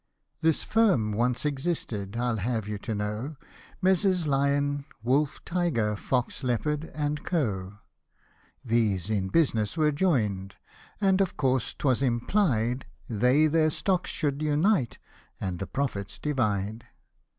THIS 0.41 0.65
Jinn 0.65 1.11
once 1.11 1.45
existed, 1.45 2.17
I'd 2.17 2.39
have 2.39 2.67
you 2.67 2.79
to 2.79 2.95
know, 2.95 3.35
Messrs. 3.83 4.25
Lion, 4.25 4.83
Wolf, 5.03 5.45
Tiger, 5.45 5.95
Fox, 5.95 6.43
Leopard, 6.43 6.85
and 6.95 7.23
Co.; 7.23 7.77
These 8.65 9.11
in 9.11 9.27
business 9.29 9.77
were 9.77 9.91
join'd, 9.91 10.55
and 10.99 11.21
of 11.21 11.37
course 11.37 11.75
'twas 11.75 12.01
im 12.01 12.19
plied, 12.19 12.87
They 13.07 13.45
their 13.45 13.69
stocks 13.69 14.09
should 14.09 14.41
unite, 14.41 14.97
and 15.39 15.59
the 15.59 15.67
profits 15.67 16.17
di 16.17 16.31
vide. 16.31 16.85